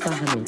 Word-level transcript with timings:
Parlons. 0.00 0.42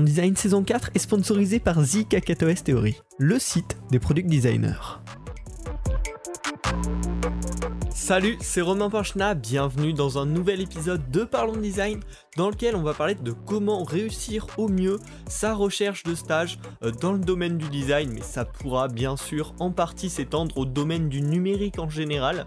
Design. 0.00 0.36
Saison 0.36 0.62
4 0.62 0.90
est 0.94 0.98
sponsorisé 0.98 1.58
par 1.58 1.80
The 1.80 2.64
Theory, 2.64 2.96
le 3.18 3.38
site 3.38 3.76
des 3.90 3.98
product 3.98 4.28
designers. 4.28 5.00
Salut, 8.12 8.36
c'est 8.42 8.60
Romain 8.60 8.90
Panchna, 8.90 9.32
bienvenue 9.32 9.94
dans 9.94 10.18
un 10.18 10.26
nouvel 10.26 10.60
épisode 10.60 11.10
de 11.10 11.24
Parlons 11.24 11.56
Design 11.56 11.98
dans 12.36 12.50
lequel 12.50 12.76
on 12.76 12.82
va 12.82 12.92
parler 12.92 13.14
de 13.14 13.32
comment 13.32 13.84
réussir 13.84 14.48
au 14.58 14.68
mieux 14.68 14.98
sa 15.26 15.54
recherche 15.54 16.02
de 16.02 16.14
stage 16.14 16.58
euh, 16.82 16.90
dans 16.90 17.14
le 17.14 17.20
domaine 17.20 17.56
du 17.56 17.70
design, 17.70 18.10
mais 18.12 18.20
ça 18.20 18.44
pourra 18.44 18.88
bien 18.88 19.16
sûr 19.16 19.54
en 19.60 19.70
partie 19.70 20.10
s'étendre 20.10 20.58
au 20.58 20.66
domaine 20.66 21.08
du 21.08 21.22
numérique 21.22 21.78
en 21.78 21.88
général. 21.88 22.46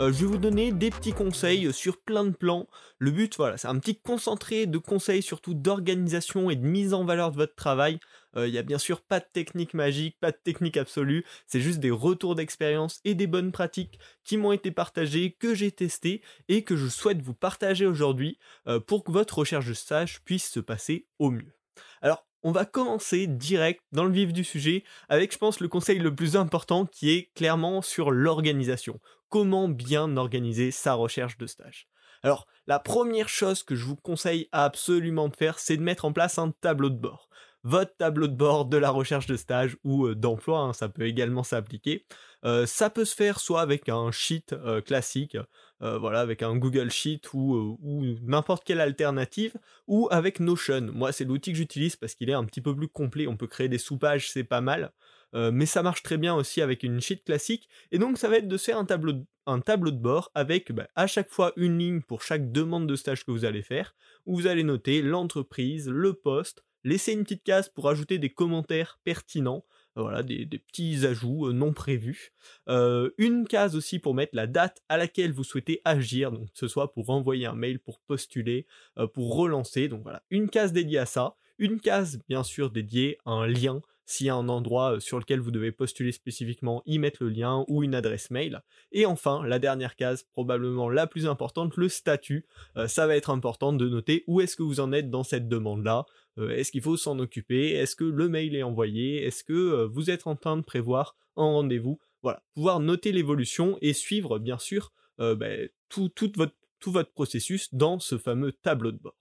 Euh, 0.00 0.12
je 0.12 0.22
vais 0.24 0.26
vous 0.26 0.38
donner 0.38 0.72
des 0.72 0.90
petits 0.90 1.12
conseils 1.12 1.72
sur 1.72 1.98
plein 1.98 2.24
de 2.24 2.34
plans. 2.34 2.66
Le 2.98 3.12
but, 3.12 3.36
voilà, 3.36 3.56
c'est 3.56 3.68
un 3.68 3.78
petit 3.78 3.96
concentré 3.96 4.66
de 4.66 4.78
conseils 4.78 5.22
surtout 5.22 5.54
d'organisation 5.54 6.50
et 6.50 6.56
de 6.56 6.66
mise 6.66 6.92
en 6.92 7.04
valeur 7.04 7.30
de 7.30 7.36
votre 7.36 7.54
travail. 7.54 8.00
Il 8.36 8.50
n'y 8.50 8.58
a 8.58 8.62
bien 8.62 8.78
sûr 8.78 9.00
pas 9.00 9.20
de 9.20 9.26
technique 9.32 9.74
magique, 9.74 10.16
pas 10.20 10.32
de 10.32 10.38
technique 10.42 10.76
absolue, 10.76 11.24
c'est 11.46 11.60
juste 11.60 11.80
des 11.80 11.90
retours 11.90 12.34
d'expérience 12.34 13.00
et 13.04 13.14
des 13.14 13.26
bonnes 13.26 13.52
pratiques 13.52 13.98
qui 14.24 14.36
m'ont 14.36 14.52
été 14.52 14.70
partagées, 14.70 15.32
que 15.38 15.54
j'ai 15.54 15.70
testées 15.70 16.22
et 16.48 16.64
que 16.64 16.76
je 16.76 16.88
souhaite 16.88 17.22
vous 17.22 17.34
partager 17.34 17.86
aujourd'hui 17.86 18.38
euh, 18.66 18.80
pour 18.80 19.04
que 19.04 19.12
votre 19.12 19.38
recherche 19.38 19.66
de 19.66 19.74
stage 19.74 20.22
puisse 20.24 20.50
se 20.50 20.60
passer 20.60 21.06
au 21.18 21.30
mieux. 21.30 21.54
Alors, 22.02 22.26
on 22.42 22.52
va 22.52 22.66
commencer 22.66 23.26
direct 23.26 23.80
dans 23.92 24.04
le 24.04 24.12
vif 24.12 24.32
du 24.32 24.44
sujet 24.44 24.84
avec, 25.08 25.32
je 25.32 25.38
pense, 25.38 25.60
le 25.60 25.68
conseil 25.68 25.98
le 25.98 26.14
plus 26.14 26.36
important 26.36 26.84
qui 26.84 27.10
est 27.10 27.32
clairement 27.34 27.80
sur 27.80 28.10
l'organisation. 28.10 29.00
Comment 29.30 29.68
bien 29.68 30.16
organiser 30.18 30.70
sa 30.70 30.92
recherche 30.92 31.38
de 31.38 31.46
stage. 31.46 31.88
Alors, 32.22 32.46
la 32.66 32.78
première 32.78 33.28
chose 33.28 33.62
que 33.62 33.74
je 33.74 33.84
vous 33.84 33.96
conseille 33.96 34.48
absolument 34.52 35.28
de 35.28 35.36
faire, 35.36 35.58
c'est 35.58 35.76
de 35.76 35.82
mettre 35.82 36.04
en 36.04 36.12
place 36.12 36.38
un 36.38 36.50
tableau 36.50 36.90
de 36.90 36.98
bord 36.98 37.28
votre 37.64 37.96
tableau 37.96 38.28
de 38.28 38.36
bord 38.36 38.66
de 38.66 38.76
la 38.76 38.90
recherche 38.90 39.26
de 39.26 39.36
stage 39.36 39.76
ou 39.84 40.06
euh, 40.06 40.14
d'emploi, 40.14 40.60
hein, 40.60 40.72
ça 40.74 40.88
peut 40.90 41.06
également 41.06 41.42
s'appliquer. 41.42 42.06
Euh, 42.44 42.66
ça 42.66 42.90
peut 42.90 43.06
se 43.06 43.14
faire 43.14 43.40
soit 43.40 43.62
avec 43.62 43.88
un 43.88 44.12
sheet 44.12 44.52
euh, 44.52 44.80
classique, 44.80 45.36
voilà, 45.80 46.20
avec 46.20 46.42
un 46.42 46.56
Google 46.56 46.90
Sheet 46.90 47.20
ou, 47.34 47.78
n'importe 48.22 48.64
quelle 48.64 48.80
alternative, 48.80 49.52
ou 49.86 50.08
avec 50.10 50.40
Notion. 50.40 50.80
Moi, 50.94 51.12
c'est 51.12 51.24
l'outil 51.26 51.52
que 51.52 51.58
j'utilise 51.58 51.94
parce 51.94 52.14
qu'il 52.14 52.30
est 52.30 52.34
un 52.34 52.44
petit 52.46 52.62
peu 52.62 52.74
plus 52.74 52.88
complet. 52.88 53.26
On 53.26 53.36
peut 53.36 53.46
créer 53.46 53.68
des 53.68 53.76
sous-pages, 53.76 54.30
c'est 54.30 54.44
pas 54.44 54.62
mal. 54.62 54.92
mais 55.34 55.66
ça 55.66 55.82
marche 55.82 56.02
très 56.02 56.16
bien 56.16 56.34
aussi 56.34 56.62
avec 56.62 56.84
une 56.84 57.02
sheet 57.02 57.22
classique. 57.26 57.68
Et 57.92 57.98
donc, 57.98 58.16
ça 58.16 58.30
va 58.30 58.38
être 58.38 58.48
de 58.48 58.56
faire 58.56 58.78
un 58.78 58.86
tableau 58.86 59.12
de, 59.12 59.26
un 59.46 59.60
tableau 59.60 59.90
de 59.90 59.98
bord 59.98 60.30
avec 60.34 60.72
bah, 60.72 60.88
à 60.94 61.06
chaque 61.06 61.30
fois 61.30 61.52
une 61.56 61.78
ligne 61.78 62.00
pour 62.00 62.22
chaque 62.22 62.50
demande 62.50 62.86
de 62.86 62.96
stage 62.96 63.26
que 63.26 63.30
vous 63.30 63.44
allez 63.44 63.62
faire, 63.62 63.94
où 64.24 64.36
vous 64.36 64.46
allez 64.46 64.64
noter 64.64 65.02
l'entreprise, 65.02 65.88
le 65.90 66.14
poste, 66.14 66.64
laissez 66.84 67.12
une 67.12 67.24
petite 67.24 67.42
case 67.42 67.68
pour 67.68 67.88
ajouter 67.88 68.18
des 68.18 68.30
commentaires 68.30 69.00
pertinents, 69.04 69.64
euh, 69.96 70.02
voilà, 70.02 70.22
des, 70.22 70.46
petits 70.46 71.06
ajouts 71.06 71.46
euh, 71.48 71.52
non 71.52 71.72
prévus. 71.72 72.32
Euh, 72.68 73.10
une 73.18 73.46
case 73.46 73.76
aussi 73.76 73.98
pour 73.98 74.14
mettre 74.14 74.34
la 74.34 74.46
date 74.46 74.82
à 74.88 74.96
laquelle 74.96 75.32
vous 75.32 75.44
souhaitez 75.44 75.80
agir, 75.84 76.30
donc 76.30 76.46
que 76.52 76.58
ce 76.58 76.68
soit 76.68 76.92
pour 76.92 77.10
envoyer 77.10 77.46
un 77.46 77.54
mail, 77.54 77.78
pour 77.78 78.00
postuler, 78.00 78.66
pour 79.14 79.36
relancer, 79.36 79.88
donc 79.88 80.02
voilà, 80.02 80.22
une 80.30 80.48
case 80.48 80.72
dédiée 80.72 80.98
à 80.98 81.06
ça, 81.06 81.34
une 81.58 81.80
case 81.80 82.18
bien 82.28 82.42
sûr 82.42 82.70
dédiée 82.70 83.18
à 83.24 83.32
un 83.32 83.46
lien 83.46 83.80
s'il 84.06 84.26
y 84.26 84.30
a 84.30 84.34
un 84.34 84.50
endroit 84.50 85.00
sur 85.00 85.18
lequel 85.18 85.40
vous 85.40 85.50
devez 85.50 85.72
postuler 85.72 86.12
spécifiquement, 86.12 86.82
y 86.84 86.98
mettre 86.98 87.22
le 87.22 87.30
lien 87.30 87.64
ou 87.68 87.82
une 87.82 87.94
adresse 87.94 88.30
mail. 88.30 88.60
Et 88.92 89.06
enfin, 89.06 89.46
la 89.46 89.58
dernière 89.58 89.96
case, 89.96 90.24
probablement 90.24 90.90
la 90.90 91.06
plus 91.06 91.26
importante, 91.26 91.78
le 91.78 91.88
statut. 91.88 92.44
ça 92.86 93.06
va 93.06 93.16
être 93.16 93.30
important 93.30 93.72
de 93.72 93.88
noter 93.88 94.22
où 94.26 94.42
est-ce 94.42 94.56
que 94.56 94.62
vous 94.62 94.80
en 94.80 94.92
êtes 94.92 95.08
dans 95.08 95.24
cette 95.24 95.48
demande-là. 95.48 96.04
Euh, 96.38 96.50
est-ce 96.50 96.72
qu'il 96.72 96.82
faut 96.82 96.96
s'en 96.96 97.18
occuper? 97.18 97.72
Est-ce 97.72 97.96
que 97.96 98.04
le 98.04 98.28
mail 98.28 98.56
est 98.56 98.62
envoyé? 98.62 99.24
Est-ce 99.24 99.44
que 99.44 99.52
euh, 99.52 99.86
vous 99.86 100.10
êtes 100.10 100.26
en 100.26 100.36
train 100.36 100.56
de 100.56 100.62
prévoir 100.62 101.16
un 101.36 101.44
rendez-vous? 101.44 101.98
Voilà, 102.22 102.42
pouvoir 102.54 102.80
noter 102.80 103.12
l'évolution 103.12 103.78
et 103.82 103.92
suivre 103.92 104.38
bien 104.38 104.58
sûr 104.58 104.92
euh, 105.20 105.68
tout, 105.88 106.10
votre, 106.36 106.54
tout 106.80 106.90
votre 106.90 107.12
processus 107.12 107.72
dans 107.74 107.98
ce 107.98 108.18
fameux 108.18 108.52
tableau 108.52 108.92
de 108.92 108.98
bord. 108.98 109.16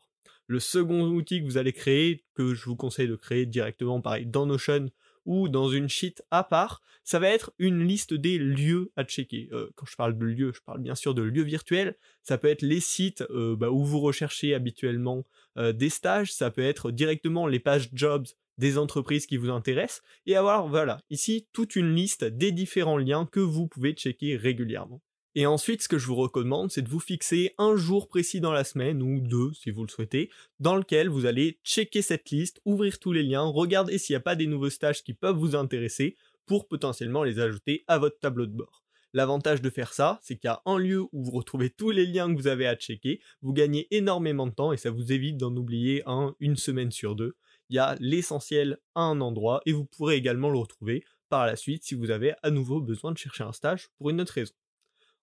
Le 0.47 0.59
second 0.59 1.07
outil 1.07 1.41
que 1.41 1.45
vous 1.45 1.57
allez 1.57 1.73
créer, 1.73 2.25
que 2.33 2.53
je 2.53 2.65
vous 2.65 2.75
conseille 2.75 3.07
de 3.07 3.15
créer 3.15 3.45
directement 3.45 4.01
pareil 4.01 4.25
dans 4.25 4.45
Notion 4.45 4.89
ou 5.25 5.49
dans 5.49 5.69
une 5.69 5.89
sheet 5.89 6.23
à 6.31 6.43
part, 6.43 6.81
ça 7.03 7.19
va 7.19 7.29
être 7.29 7.53
une 7.59 7.85
liste 7.85 8.13
des 8.13 8.37
lieux 8.37 8.91
à 8.95 9.03
checker. 9.03 9.49
Euh, 9.51 9.69
quand 9.75 9.85
je 9.85 9.95
parle 9.95 10.17
de 10.17 10.25
lieux, 10.25 10.51
je 10.53 10.61
parle 10.61 10.81
bien 10.81 10.95
sûr 10.95 11.13
de 11.13 11.21
lieux 11.21 11.43
virtuels. 11.43 11.97
Ça 12.21 12.37
peut 12.37 12.47
être 12.47 12.61
les 12.61 12.79
sites 12.79 13.23
euh, 13.29 13.55
bah, 13.55 13.69
où 13.69 13.83
vous 13.83 13.99
recherchez 13.99 14.53
habituellement 14.53 15.25
euh, 15.57 15.73
des 15.73 15.89
stages. 15.89 16.33
Ça 16.33 16.49
peut 16.49 16.63
être 16.63 16.91
directement 16.91 17.47
les 17.47 17.59
pages 17.59 17.89
jobs 17.93 18.27
des 18.57 18.77
entreprises 18.77 19.25
qui 19.25 19.37
vous 19.37 19.49
intéressent. 19.49 20.01
Et 20.25 20.35
avoir, 20.35 20.67
voilà, 20.67 20.99
ici 21.09 21.47
toute 21.53 21.75
une 21.75 21.93
liste 21.93 22.23
des 22.23 22.51
différents 22.51 22.97
liens 22.97 23.25
que 23.25 23.39
vous 23.39 23.67
pouvez 23.67 23.93
checker 23.93 24.37
régulièrement. 24.37 25.01
Et 25.35 25.47
ensuite, 25.47 25.81
ce 25.81 25.87
que 25.87 25.97
je 25.97 26.05
vous 26.05 26.15
recommande, 26.15 26.71
c'est 26.71 26.83
de 26.83 26.89
vous 26.89 26.99
fixer 26.99 27.55
un 27.57 27.75
jour 27.75 28.07
précis 28.07 28.39
dans 28.39 28.51
la 28.51 28.63
semaine, 28.63 29.01
ou 29.01 29.19
deux 29.19 29.51
si 29.53 29.71
vous 29.71 29.83
le 29.83 29.89
souhaitez, 29.89 30.29
dans 30.59 30.75
lequel 30.75 31.09
vous 31.09 31.25
allez 31.25 31.59
checker 31.63 32.03
cette 32.03 32.29
liste, 32.29 32.61
ouvrir 32.65 32.99
tous 32.99 33.11
les 33.11 33.23
liens, 33.23 33.41
regarder 33.41 33.97
s'il 33.97 34.13
n'y 34.13 34.17
a 34.17 34.21
pas 34.21 34.35
des 34.35 34.45
nouveaux 34.45 34.69
stages 34.69 35.03
qui 35.03 35.15
peuvent 35.15 35.37
vous 35.37 35.55
intéresser, 35.55 36.17
pour 36.45 36.67
potentiellement 36.67 37.23
les 37.23 37.39
ajouter 37.39 37.83
à 37.87 37.97
votre 37.97 38.19
tableau 38.19 38.45
de 38.45 38.51
bord. 38.51 38.83
L'avantage 39.15 39.61
de 39.61 39.69
faire 39.69 39.93
ça, 39.93 40.19
c'est 40.21 40.35
qu'il 40.35 40.47
y 40.47 40.51
a 40.51 40.61
un 40.65 40.77
lieu 40.77 41.01
où 41.11 41.23
vous 41.23 41.31
retrouvez 41.31 41.69
tous 41.69 41.91
les 41.91 42.05
liens 42.05 42.31
que 42.31 42.39
vous 42.39 42.47
avez 42.47 42.67
à 42.67 42.75
checker, 42.75 43.19
vous 43.41 43.53
gagnez 43.53 43.87
énormément 43.95 44.47
de 44.47 44.53
temps 44.53 44.73
et 44.73 44.77
ça 44.77 44.89
vous 44.89 45.11
évite 45.11 45.37
d'en 45.37 45.55
oublier 45.55 46.01
un 46.07 46.35
une 46.39 46.55
semaine 46.55 46.91
sur 46.91 47.15
deux. 47.15 47.35
Il 47.69 47.75
y 47.75 47.79
a 47.79 47.95
l'essentiel 47.99 48.79
à 48.95 49.01
un 49.01 49.21
endroit 49.21 49.61
et 49.65 49.71
vous 49.71 49.85
pourrez 49.85 50.15
également 50.15 50.49
le 50.49 50.57
retrouver 50.57 51.03
par 51.29 51.45
la 51.45 51.55
suite 51.55 51.83
si 51.83 51.95
vous 51.95 52.09
avez 52.09 52.33
à 52.41 52.49
nouveau 52.49 52.81
besoin 52.81 53.11
de 53.11 53.17
chercher 53.17 53.43
un 53.43 53.53
stage 53.53 53.89
pour 53.97 54.09
une 54.09 54.19
autre 54.19 54.33
raison. 54.33 54.53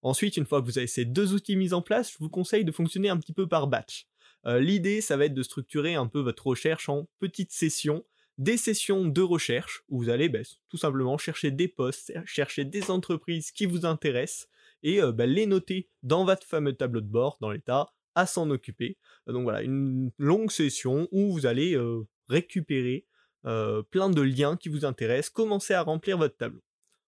Ensuite, 0.03 0.37
une 0.37 0.47
fois 0.47 0.61
que 0.61 0.67
vous 0.67 0.79
avez 0.79 0.87
ces 0.87 1.05
deux 1.05 1.35
outils 1.35 1.57
mis 1.57 1.75
en 1.75 1.83
place, 1.83 2.13
je 2.13 2.19
vous 2.19 2.31
conseille 2.31 2.65
de 2.65 2.73
fonctionner 2.73 3.11
un 3.11 3.19
petit 3.19 3.33
peu 3.33 3.47
par 3.47 3.67
batch. 3.67 4.07
Euh, 4.47 4.59
l'idée, 4.59 5.01
ça 5.01 5.17
va 5.17 5.27
être 5.27 5.35
de 5.35 5.43
structurer 5.43 5.95
un 5.95 6.07
peu 6.07 6.21
votre 6.21 6.47
recherche 6.47 6.89
en 6.89 7.09
petites 7.19 7.53
sessions, 7.53 8.05
des 8.39 8.57
sessions 8.57 9.05
de 9.05 9.21
recherche 9.21 9.83
où 9.89 9.99
vous 9.99 10.09
allez 10.09 10.31
bah, 10.31 10.39
tout 10.71 10.79
simplement 10.79 11.19
chercher 11.19 11.51
des 11.51 11.69
postes, 11.69 12.13
chercher 12.25 12.65
des 12.65 12.91
entreprises 12.91 13.51
qui 13.51 13.67
vous 13.67 13.85
intéressent 13.85 14.49
et 14.83 15.03
euh, 15.03 15.13
bah, 15.13 15.27
les 15.27 15.45
noter 15.45 15.91
dans 16.03 16.25
votre 16.25 16.47
fameux 16.47 16.73
tableau 16.73 17.03
de 17.03 17.07
bord 17.07 17.37
dans 17.43 17.51
l'état 17.51 17.93
à 18.15 18.25
s'en 18.25 18.49
occuper. 18.49 18.97
Donc 19.27 19.43
voilà, 19.43 19.63
une 19.63 20.11
longue 20.19 20.51
session 20.51 21.09
où 21.13 21.33
vous 21.33 21.45
allez 21.45 21.75
euh, 21.75 22.07
récupérer 22.29 23.07
plein 23.43 24.11
de 24.11 24.21
liens 24.21 24.59
qui 24.59 24.69
vous 24.69 24.85
intéressent, 24.85 25.31
commencer 25.31 25.73
à 25.73 25.81
remplir 25.81 26.19
votre 26.19 26.37
tableau. 26.37 26.61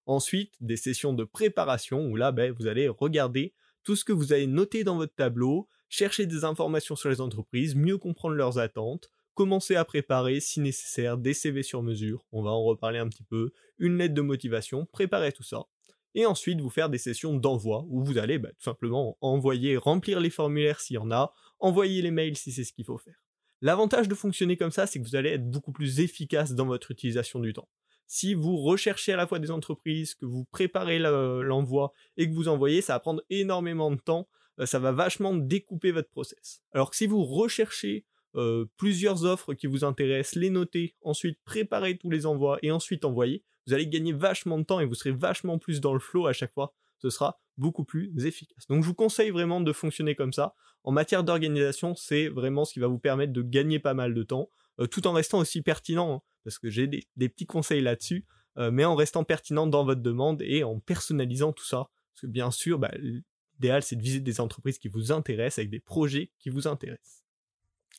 Ensuite, 0.07 0.55
des 0.61 0.77
sessions 0.77 1.13
de 1.13 1.25
préparation 1.25 2.07
où 2.07 2.17
là, 2.17 2.33
ben, 2.33 2.53
vous 2.53 2.67
allez 2.67 2.89
regarder 2.89 3.55
tout 3.85 3.97
ce 3.97 4.05
que 4.05 4.13
vous 4.13 4.33
avez 4.33 4.47
noté 4.47 4.85
dans 4.85 4.97
votre 4.97 5.15
tableau, 5.15 5.69
chercher 5.89 6.27
des 6.27 6.45
informations 6.45 6.97
sur 6.97 7.09
les 7.09 7.21
entreprises, 7.21 7.75
mieux 7.75 7.99
comprendre 7.99 8.35
leurs 8.35 8.59
attentes, 8.59 9.11
commencer 9.35 9.77
à 9.77 9.85
préparer, 9.85 10.41
si 10.41 10.61
nécessaire, 10.61 11.19
des 11.19 11.35
CV 11.35 11.63
sur 11.63 11.83
mesure, 11.83 12.25
on 12.33 12.43
va 12.43 12.51
en 12.51 12.63
reparler 12.63 12.99
un 12.99 13.09
petit 13.09 13.25
peu, 13.25 13.53
une 13.79 13.99
lettre 13.99 14.15
de 14.15 14.21
motivation, 14.21 14.87
préparer 14.87 15.33
tout 15.33 15.43
ça. 15.43 15.67
Et 16.15 16.27
ensuite, 16.27 16.61
vous 16.61 16.69
faire 16.69 16.91
des 16.91 16.99
sessions 16.99 17.35
d'envoi 17.35 17.87
où 17.89 18.05
vous 18.05 18.19
allez 18.19 18.39
ben, 18.39 18.51
tout 18.51 18.65
simplement 18.65 19.17
envoyer, 19.21 19.77
remplir 19.77 20.21
les 20.21 20.31
formulaires 20.31 20.81
s'il 20.81 20.95
y 20.95 20.99
en 20.99 21.11
a, 21.11 21.33
envoyer 21.59 22.03
les 22.03 22.11
mails 22.11 22.37
si 22.37 22.53
c'est 22.53 22.65
ce 22.65 22.73
qu'il 22.73 22.85
faut 22.85 22.99
faire. 22.99 23.23
L'avantage 23.63 24.09
de 24.09 24.15
fonctionner 24.15 24.57
comme 24.57 24.73
ça, 24.73 24.87
c'est 24.87 25.01
que 25.01 25.07
vous 25.07 25.17
allez 25.17 25.31
être 25.31 25.49
beaucoup 25.49 25.73
plus 25.73 26.01
efficace 26.01 26.53
dans 26.53 26.67
votre 26.67 26.91
utilisation 26.91 27.39
du 27.39 27.53
temps 27.53 27.69
si 28.07 28.35
vous 28.35 28.57
recherchez 28.57 29.13
à 29.13 29.17
la 29.17 29.27
fois 29.27 29.39
des 29.39 29.51
entreprises, 29.51 30.15
que 30.15 30.27
vous 30.27 30.45
préparez 30.45 30.99
l'envoi 30.99 31.93
et 32.17 32.29
que 32.29 32.35
vous 32.35 32.49
envoyez, 32.49 32.83
ça 32.83 32.95
va 32.95 33.01
prendre 33.01 33.23
énormément 33.31 33.91
de 33.91 34.01
temps, 34.01 34.29
euh, 34.59 34.67
ça 34.67 34.79
va 34.79 34.93
vachement 34.93 35.35
découper 35.35 35.93
votre 35.93 36.11
process. 36.11 36.63
Alors 36.73 36.91
que 36.91 36.97
si 36.97 37.07
vous 37.07 37.25
recherchez 37.25 38.05
euh, 38.35 38.67
plusieurs 38.77 39.25
offres 39.25 39.55
qui 39.55 39.67
vous 39.67 39.85
intéressent, 39.85 40.41
les 40.41 40.51
noter, 40.51 40.95
ensuite 41.03 41.39
préparer 41.45 41.97
tous 41.97 42.11
les 42.11 42.27
envois 42.27 42.59
et 42.63 42.71
ensuite 42.71 43.05
envoyer, 43.05 43.45
vous 43.67 43.75
allez 43.75 43.87
gagner 43.87 44.13
vachement 44.13 44.59
de 44.59 44.65
temps 44.65 44.81
et 44.81 44.87
vous 44.87 44.95
serez 44.95 45.13
vachement 45.13 45.59
plus 45.59 45.81
dans 45.81 45.95
le 45.95 46.01
flow 46.01 46.27
à 46.27 46.33
chaque 46.33 46.53
fois. 46.53 46.75
Ce 46.99 47.11
sera 47.11 47.41
beaucoup 47.57 47.85
plus 47.85 48.13
efficace. 48.25 48.67
Donc 48.69 48.83
je 48.83 48.89
vous 48.89 48.95
conseille 48.95 49.31
vraiment 49.31 49.61
de 49.61 49.73
fonctionner 49.73 50.15
comme 50.15 50.33
ça. 50.33 50.55
En 50.85 50.93
matière 50.93 51.25
d'organisation, 51.25 51.95
c'est 51.95 52.29
vraiment 52.29 52.65
ce 52.65 52.73
qui 52.73 52.81
va 52.81 52.87
vous 52.87 52.99
permettre 52.99 53.33
de 53.33 53.43
gagner 53.43 53.79
pas 53.79 53.95
mal 53.95 54.15
de 54.15 54.23
temps, 54.23 54.49
tout 54.91 55.07
en 55.07 55.13
restant 55.13 55.39
aussi 55.39 55.63
pertinent. 55.63 56.17
Hein 56.17 56.23
parce 56.45 56.59
que 56.59 56.71
j'ai 56.71 56.87
des, 56.87 57.29
petits 57.29 57.47
conseils 57.47 57.81
là-dessus, 57.81 58.27
euh, 58.59 58.71
mais 58.71 58.85
en 58.85 58.95
restant 58.95 59.25
pertinent 59.25 59.67
dans 59.67 59.85
votre 59.85 60.03
demande 60.03 60.43
et 60.43 60.65
en 60.65 60.81
personnalisant 60.81 61.53
tout 61.53 61.65
ça. 61.65 61.89
Parce 62.13 62.23
que 62.23 62.27
bien 62.27 62.51
sûr, 62.51 62.79
bah, 62.79 62.93
l'idéal 62.99 63.83
c'est 63.83 63.97
de 63.97 64.03
viser 64.03 64.21
des 64.21 64.41
entreprises 64.41 64.79
qui 64.79 64.89
vous 64.89 65.13
intéressent 65.13 65.59
avec 65.59 65.71
des 65.71 65.81
projets 65.81 66.31
qui 66.39 66.51
vous 66.51 66.69
intéressent. 66.69 67.25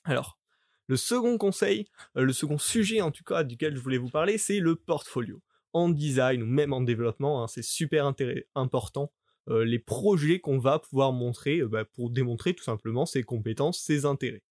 Alors, 0.03 0.37
le 0.87 0.97
second 0.97 1.37
conseil, 1.37 1.87
euh, 2.17 2.23
le 2.23 2.33
second 2.33 2.57
sujet 2.57 3.01
en 3.01 3.11
tout 3.11 3.23
cas 3.23 3.43
duquel 3.43 3.75
je 3.75 3.81
voulais 3.81 3.97
vous 3.97 4.09
parler, 4.09 4.37
c'est 4.37 4.59
le 4.59 4.75
portfolio. 4.75 5.41
En 5.71 5.89
design 5.89 6.43
ou 6.43 6.45
même 6.45 6.73
en 6.73 6.81
développement, 6.81 7.43
hein, 7.43 7.47
c'est 7.47 7.63
super 7.63 8.13
important 8.55 9.11
les 9.49 9.79
projets 9.79 10.39
qu'on 10.39 10.57
va 10.57 10.79
pouvoir 10.79 11.11
montrer 11.11 11.61
bah, 11.63 11.83
pour 11.83 12.09
démontrer 12.09 12.53
tout 12.53 12.63
simplement 12.63 13.05
ses 13.05 13.23
compétences, 13.23 13.77
ses 13.77 14.05
intérêts. 14.05 14.41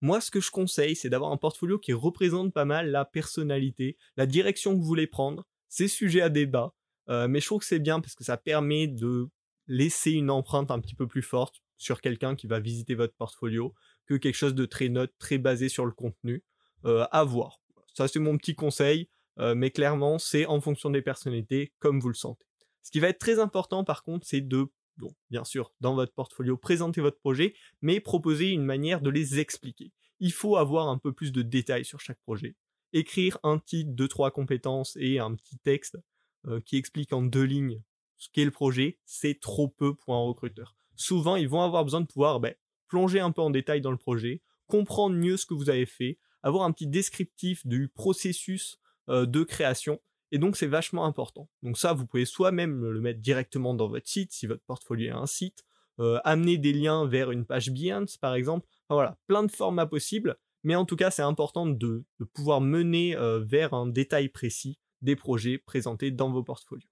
Moi, 0.00 0.20
ce 0.20 0.30
que 0.30 0.40
je 0.40 0.50
conseille, 0.50 0.96
c'est 0.96 1.08
d'avoir 1.08 1.32
un 1.32 1.36
portfolio 1.36 1.78
qui 1.78 1.92
représente 1.92 2.52
pas 2.52 2.64
mal 2.64 2.90
la 2.90 3.04
personnalité, 3.04 3.96
la 4.16 4.26
direction 4.26 4.72
que 4.72 4.78
vous 4.78 4.86
voulez 4.86 5.06
prendre, 5.06 5.46
c'est 5.68 5.88
sujet 5.88 6.20
à 6.20 6.28
débat, 6.28 6.74
mais 7.08 7.40
je 7.40 7.46
trouve 7.46 7.60
que 7.60 7.66
c'est 7.66 7.78
bien 7.78 8.00
parce 8.00 8.14
que 8.14 8.24
ça 8.24 8.36
permet 8.36 8.86
de 8.86 9.28
laisser 9.66 10.12
une 10.12 10.30
empreinte 10.30 10.70
un 10.70 10.80
petit 10.80 10.94
peu 10.94 11.06
plus 11.06 11.22
forte 11.22 11.62
sur 11.78 12.00
quelqu'un 12.00 12.36
qui 12.36 12.46
va 12.46 12.60
visiter 12.60 12.94
votre 12.94 13.14
portfolio 13.14 13.74
que 14.06 14.14
quelque 14.14 14.36
chose 14.36 14.54
de 14.54 14.66
très 14.66 14.88
neutre, 14.88 15.14
très 15.18 15.38
basé 15.38 15.68
sur 15.68 15.86
le 15.86 15.92
contenu. 15.92 16.44
à 16.84 17.24
voir. 17.24 17.60
Ça, 17.94 18.08
c'est 18.08 18.18
mon 18.18 18.36
petit 18.36 18.54
conseil. 18.54 19.08
Euh, 19.38 19.54
mais 19.54 19.70
clairement, 19.70 20.18
c'est 20.18 20.46
en 20.46 20.60
fonction 20.60 20.90
des 20.90 21.02
personnalités, 21.02 21.72
comme 21.78 22.00
vous 22.00 22.08
le 22.08 22.14
sentez. 22.14 22.46
Ce 22.82 22.90
qui 22.90 23.00
va 23.00 23.08
être 23.08 23.18
très 23.18 23.38
important, 23.38 23.84
par 23.84 24.02
contre, 24.02 24.26
c'est 24.26 24.40
de, 24.40 24.66
bon, 24.96 25.14
bien 25.30 25.44
sûr, 25.44 25.72
dans 25.80 25.94
votre 25.94 26.12
portfolio, 26.12 26.56
présenter 26.56 27.00
votre 27.00 27.18
projet, 27.18 27.54
mais 27.82 28.00
proposer 28.00 28.50
une 28.50 28.64
manière 28.64 29.00
de 29.00 29.10
les 29.10 29.40
expliquer. 29.40 29.92
Il 30.20 30.32
faut 30.32 30.56
avoir 30.56 30.88
un 30.88 30.98
peu 30.98 31.12
plus 31.12 31.32
de 31.32 31.42
détails 31.42 31.84
sur 31.84 32.00
chaque 32.00 32.20
projet. 32.20 32.56
Écrire 32.92 33.38
un 33.42 33.58
titre, 33.58 33.90
deux, 33.92 34.08
trois 34.08 34.30
compétences 34.30 34.96
et 35.00 35.18
un 35.18 35.34
petit 35.34 35.58
texte 35.58 35.98
euh, 36.46 36.60
qui 36.60 36.76
explique 36.76 37.12
en 37.12 37.22
deux 37.22 37.42
lignes 37.42 37.82
ce 38.24 38.28
qu'est 38.32 38.44
le 38.44 38.50
projet, 38.50 38.98
c'est 39.04 39.38
trop 39.40 39.68
peu 39.68 39.94
pour 39.94 40.14
un 40.14 40.22
recruteur. 40.22 40.76
Souvent, 40.96 41.36
ils 41.36 41.48
vont 41.48 41.60
avoir 41.60 41.84
besoin 41.84 42.00
de 42.00 42.06
pouvoir 42.06 42.40
ben, 42.40 42.54
plonger 42.88 43.20
un 43.20 43.32
peu 43.32 43.42
en 43.42 43.50
détail 43.50 43.80
dans 43.80 43.90
le 43.90 43.96
projet, 43.96 44.42
comprendre 44.66 45.16
mieux 45.16 45.36
ce 45.36 45.46
que 45.46 45.54
vous 45.54 45.68
avez 45.68 45.86
fait, 45.86 46.18
avoir 46.42 46.64
un 46.64 46.72
petit 46.72 46.86
descriptif 46.86 47.66
du 47.66 47.88
processus 47.88 48.78
euh, 49.08 49.26
de 49.26 49.42
création. 49.42 50.00
Et 50.32 50.38
donc 50.38 50.56
c'est 50.56 50.66
vachement 50.66 51.04
important. 51.04 51.48
Donc 51.62 51.78
ça, 51.78 51.92
vous 51.92 52.06
pouvez 52.06 52.24
soit 52.24 52.52
même 52.52 52.84
le 52.84 53.00
mettre 53.00 53.20
directement 53.20 53.74
dans 53.74 53.88
votre 53.88 54.08
site, 54.08 54.32
si 54.32 54.46
votre 54.46 54.64
portfolio 54.64 55.08
est 55.08 55.16
un 55.16 55.26
site, 55.26 55.64
euh, 56.00 56.18
amener 56.24 56.58
des 56.58 56.72
liens 56.72 57.06
vers 57.06 57.30
une 57.30 57.44
page 57.44 57.70
Behance 57.70 58.16
par 58.16 58.34
exemple. 58.34 58.66
voilà, 58.88 59.16
plein 59.26 59.44
de 59.44 59.50
formats 59.50 59.86
possibles. 59.86 60.36
Mais 60.64 60.74
en 60.74 60.86
tout 60.86 60.96
cas, 60.96 61.10
c'est 61.10 61.22
important 61.22 61.66
de, 61.66 62.04
pouvoir 62.32 62.60
mener 62.60 63.16
euh, 63.16 63.38
vers 63.38 63.74
un 63.74 63.86
détail 63.86 64.30
précis 64.30 64.78
des 65.02 65.14
projets 65.14 65.58
présentés 65.58 66.10
dans 66.10 66.30
vos 66.30 66.42
portfolios. 66.42 66.88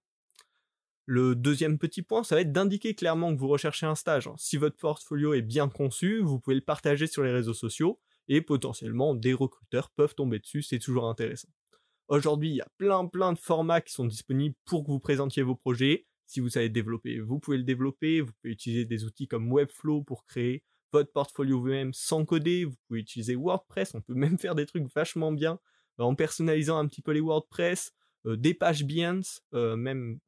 Le 1.07 1.35
deuxième 1.35 1.79
petit 1.79 2.03
point, 2.03 2.23
ça 2.23 2.37
va 2.37 2.43
être 2.43 2.53
d'indiquer 2.53 2.95
clairement 2.95 3.35
que 3.35 3.41
vous 3.41 3.49
recherchez 3.49 3.87
un 3.87 3.95
stage. 3.95 4.31
Si 4.37 4.57
votre 4.57 4.77
portfolio 4.77 5.35
est 5.35 5.43
bien 5.43 5.69
conçu, 5.69 6.21
vous 6.21 6.39
pouvez 6.39 6.55
le 6.55 6.63
partager 6.63 7.07
sur 7.07 7.25
les 7.25 7.33
réseaux 7.33 7.55
sociaux 7.55 7.99
et 8.29 8.41
potentiellement 8.41 9.15
des 9.15 9.33
recruteurs 9.33 9.91
peuvent 9.91 10.15
tomber 10.15 10.39
dessus, 10.39 10.63
c'est 10.63 10.79
toujours 10.79 11.09
intéressant. 11.09 11.49
Aujourd'hui, 12.13 12.51
il 12.51 12.57
y 12.57 12.61
a 12.61 12.69
plein 12.77 13.07
plein 13.07 13.33
de 13.33 13.39
formats 13.39 13.81
qui 13.81 13.91
sont 13.91 14.05
disponibles 14.05 14.55
pour 14.67 14.85
que 14.85 14.91
vous 14.91 15.01
présentiez 15.01 15.43
vos 15.43 15.55
projets. 15.55 16.05
Si 16.27 16.41
vous 16.41 16.51
savez 16.51 16.69
développer, 16.69 17.21
vous 17.21 17.39
pouvez 17.39 17.57
le 17.57 17.63
développer. 17.63 18.21
Vous 18.21 18.31
pouvez 18.35 18.53
utiliser 18.53 18.85
des 18.85 19.05
outils 19.05 19.27
comme 19.27 19.51
Webflow 19.51 20.03
pour 20.03 20.27
créer 20.27 20.63
votre 20.93 21.11
portfolio 21.11 21.59
vous-même 21.59 21.95
sans 21.95 22.27
coder. 22.27 22.67
Vous 22.67 22.75
pouvez 22.87 23.01
utiliser 23.01 23.35
WordPress. 23.35 23.95
On 23.95 24.03
peut 24.03 24.13
même 24.13 24.39
faire 24.39 24.55
des 24.55 24.67
trucs 24.67 24.95
vachement 24.95 25.33
bien 25.33 25.59
euh, 26.01 26.03
en 26.03 26.15
personnalisant 26.15 26.77
un 26.77 26.87
petit 26.87 27.01
peu 27.01 27.13
les 27.13 27.21
WordPress, 27.21 27.95
euh, 28.27 28.37
des 28.37 28.53
pages 28.53 28.85
Behance, 28.85 29.41
euh, 29.55 29.77
même 29.77 30.19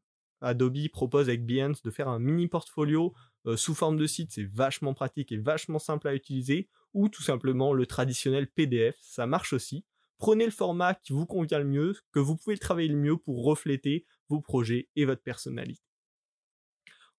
Adobe 0.40 0.88
propose 0.90 1.28
avec 1.28 1.44
Behance 1.44 1.82
de 1.82 1.90
faire 1.90 2.08
un 2.08 2.18
mini 2.18 2.48
portfolio 2.48 3.14
sous 3.56 3.74
forme 3.74 3.98
de 3.98 4.06
site, 4.06 4.32
c'est 4.32 4.44
vachement 4.44 4.94
pratique 4.94 5.30
et 5.32 5.36
vachement 5.36 5.78
simple 5.78 6.08
à 6.08 6.14
utiliser, 6.14 6.70
ou 6.94 7.10
tout 7.10 7.22
simplement 7.22 7.74
le 7.74 7.84
traditionnel 7.84 8.46
PDF, 8.46 8.96
ça 9.02 9.26
marche 9.26 9.52
aussi 9.52 9.84
prenez 10.18 10.44
le 10.44 10.50
format 10.50 10.94
qui 10.94 11.12
vous 11.12 11.26
convient 11.26 11.58
le 11.58 11.64
mieux, 11.64 11.94
que 12.12 12.20
vous 12.20 12.36
pouvez 12.36 12.56
travailler 12.56 12.88
le 12.88 12.96
mieux 12.96 13.16
pour 13.16 13.44
refléter 13.44 14.06
vos 14.28 14.40
projets 14.40 14.88
et 14.96 15.04
votre 15.04 15.22
personnalité. 15.22 15.82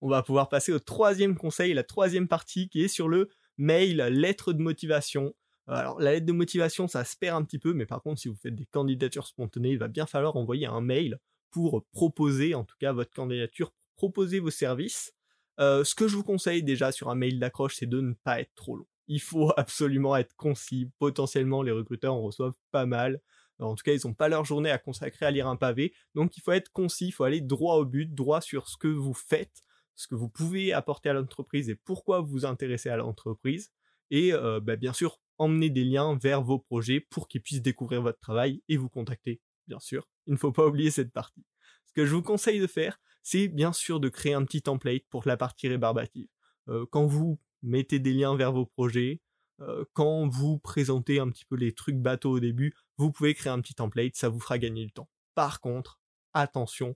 On 0.01 0.09
va 0.09 0.23
pouvoir 0.23 0.49
passer 0.49 0.71
au 0.71 0.79
troisième 0.79 1.37
conseil, 1.37 1.73
la 1.73 1.83
troisième 1.83 2.27
partie 2.27 2.69
qui 2.69 2.83
est 2.83 2.87
sur 2.87 3.07
le 3.07 3.29
mail, 3.57 3.97
lettre 3.97 4.53
de 4.53 4.61
motivation. 4.61 5.33
Alors 5.67 5.99
la 5.99 6.11
lettre 6.11 6.25
de 6.25 6.31
motivation, 6.31 6.87
ça 6.87 7.03
se 7.05 7.15
perd 7.17 7.41
un 7.41 7.43
petit 7.43 7.59
peu, 7.59 7.73
mais 7.73 7.85
par 7.85 8.01
contre 8.01 8.19
si 8.19 8.27
vous 8.27 8.35
faites 8.35 8.55
des 8.55 8.65
candidatures 8.65 9.27
spontanées, 9.27 9.71
il 9.71 9.79
va 9.79 9.87
bien 9.87 10.05
falloir 10.05 10.35
envoyer 10.35 10.67
un 10.67 10.81
mail 10.81 11.19
pour 11.49 11.85
proposer, 11.91 12.53
en 12.53 12.65
tout 12.65 12.75
cas 12.79 12.91
votre 12.91 13.11
candidature, 13.11 13.71
proposer 13.95 14.39
vos 14.39 14.51
services. 14.51 15.13
Euh, 15.59 15.83
ce 15.83 15.95
que 15.95 16.07
je 16.07 16.17
vous 16.17 16.23
conseille 16.23 16.63
déjà 16.63 16.91
sur 16.91 17.09
un 17.09 17.15
mail 17.15 17.39
d'accroche, 17.39 17.77
c'est 17.77 17.85
de 17.85 18.01
ne 18.01 18.13
pas 18.13 18.41
être 18.41 18.53
trop 18.55 18.75
long 18.75 18.87
il 19.07 19.21
faut 19.21 19.51
absolument 19.57 20.15
être 20.15 20.35
concis. 20.35 20.89
Potentiellement, 20.99 21.61
les 21.61 21.71
recruteurs 21.71 22.13
en 22.13 22.21
reçoivent 22.21 22.57
pas 22.71 22.85
mal. 22.85 23.21
En 23.59 23.75
tout 23.75 23.83
cas, 23.83 23.93
ils 23.93 24.05
n'ont 24.05 24.13
pas 24.13 24.27
leur 24.27 24.43
journée 24.43 24.69
à 24.69 24.77
consacrer 24.77 25.25
à 25.25 25.31
lire 25.31 25.47
un 25.47 25.55
pavé. 25.55 25.93
Donc, 26.13 26.35
il 26.37 26.41
faut 26.41 26.51
être 26.51 26.71
concis, 26.71 27.07
il 27.07 27.11
faut 27.11 27.23
aller 27.23 27.39
droit 27.39 27.75
au 27.75 27.85
but, 27.85 28.13
droit 28.13 28.41
sur 28.41 28.67
ce 28.67 28.75
que 28.77 28.87
vous 28.87 29.13
faites, 29.13 29.63
ce 29.95 30.07
que 30.07 30.15
vous 30.15 30.27
pouvez 30.27 30.73
apporter 30.73 31.09
à 31.09 31.13
l'entreprise 31.13 31.69
et 31.69 31.75
pourquoi 31.75 32.19
vous 32.19 32.27
vous 32.27 32.45
intéressez 32.45 32.89
à 32.89 32.97
l'entreprise. 32.97 33.71
Et 34.11 34.33
euh, 34.33 34.59
bah, 34.59 34.75
bien 34.75 34.91
sûr, 34.91 35.19
emmener 35.37 35.69
des 35.69 35.83
liens 35.83 36.17
vers 36.21 36.41
vos 36.41 36.59
projets 36.59 36.99
pour 36.99 37.27
qu'ils 37.27 37.41
puissent 37.41 37.61
découvrir 37.61 38.01
votre 38.01 38.19
travail 38.19 38.61
et 38.67 38.77
vous 38.77 38.89
contacter, 38.89 39.41
bien 39.67 39.79
sûr. 39.79 40.09
Il 40.27 40.33
ne 40.33 40.37
faut 40.37 40.51
pas 40.51 40.67
oublier 40.67 40.91
cette 40.91 41.11
partie. 41.11 41.45
Ce 41.85 41.93
que 41.93 42.05
je 42.05 42.13
vous 42.13 42.21
conseille 42.21 42.59
de 42.59 42.67
faire, 42.67 42.99
c'est 43.23 43.47
bien 43.47 43.73
sûr 43.73 43.99
de 43.99 44.09
créer 44.09 44.33
un 44.33 44.43
petit 44.43 44.61
template 44.61 45.03
pour 45.09 45.23
la 45.25 45.37
partie 45.37 45.67
rébarbative. 45.67 46.27
Euh, 46.67 46.85
quand 46.91 47.05
vous 47.05 47.39
mettez 47.65 47.99
des 47.99 48.13
liens 48.13 48.35
vers 48.35 48.51
vos 48.51 48.65
projets. 48.65 49.21
Euh, 49.61 49.85
quand 49.93 50.27
vous 50.27 50.59
présentez 50.59 51.19
un 51.19 51.29
petit 51.29 51.45
peu 51.45 51.55
les 51.55 51.73
trucs 51.73 51.97
bateaux 51.97 52.31
au 52.31 52.39
début, 52.39 52.73
vous 52.97 53.11
pouvez 53.11 53.33
créer 53.33 53.51
un 53.51 53.61
petit 53.61 53.75
template, 53.75 54.15
ça 54.15 54.29
vous 54.29 54.39
fera 54.39 54.57
gagner 54.57 54.85
du 54.85 54.91
temps. 54.91 55.09
Par 55.33 55.61
contre, 55.61 55.99
attention, 56.33 56.95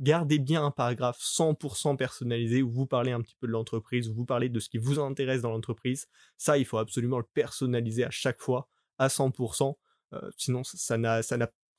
gardez 0.00 0.38
bien 0.38 0.64
un 0.64 0.70
paragraphe 0.70 1.18
100% 1.20 1.96
personnalisé 1.96 2.62
où 2.62 2.70
vous 2.70 2.86
parlez 2.86 3.12
un 3.12 3.20
petit 3.20 3.36
peu 3.38 3.46
de 3.46 3.52
l'entreprise, 3.52 4.08
où 4.08 4.14
vous 4.14 4.24
parlez 4.24 4.48
de 4.48 4.60
ce 4.60 4.68
qui 4.68 4.78
vous 4.78 4.98
intéresse 4.98 5.42
dans 5.42 5.50
l'entreprise. 5.50 6.06
Ça, 6.36 6.58
il 6.58 6.64
faut 6.64 6.78
absolument 6.78 7.18
le 7.18 7.26
personnaliser 7.34 8.04
à 8.04 8.10
chaque 8.10 8.40
fois 8.40 8.68
à 8.98 9.08
100%. 9.08 9.76
Euh, 10.12 10.30
sinon, 10.36 10.62
ça 10.64 10.98
n'a 10.98 11.22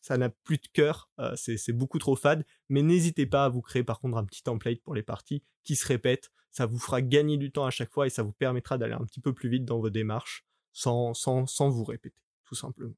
ça 0.02 0.18
n'a 0.18 0.30
plus 0.30 0.58
de 0.58 0.68
cœur, 0.74 1.10
euh, 1.20 1.36
c'est 1.36 1.74
beaucoup 1.74 2.00
trop 2.00 2.16
fade, 2.16 2.46
mais 2.70 2.82
n'hésitez 2.82 3.26
pas 3.26 3.46
à 3.46 3.50
vous 3.50 3.62
créer 3.62 3.84
par 3.84 4.00
contre 4.00 4.18
un 4.18 4.26
petit 4.26 4.44
template 4.44 4.82
pour 4.82 4.96
les 4.96 5.04
parties 5.04 5.44
qui 5.64 5.76
se 5.76 5.88
répètent, 5.88 6.32
ça 6.50 6.66
vous 6.66 6.80
fera 6.80 7.02
gagner 7.02 7.38
du 7.38 7.52
temps 7.52 7.66
à 7.66 7.72
chaque 7.72 7.92
fois 7.92 8.08
et 8.08 8.10
ça 8.10 8.24
vous 8.24 8.34
permettra 8.34 8.78
d'aller 8.78 8.94
un 8.94 9.06
petit 9.06 9.22
peu 9.22 9.34
plus 9.34 9.50
vite 9.50 9.64
dans 9.64 9.80
vos 9.80 9.90
démarches 9.90 10.46
sans, 10.74 11.14
sans, 11.14 11.46
sans 11.46 11.70
vous 11.70 11.84
répéter, 11.84 12.18
tout 12.46 12.56
simplement. 12.56 12.96